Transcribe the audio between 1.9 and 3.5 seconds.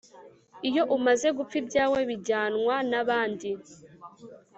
bijyanwa n'abandi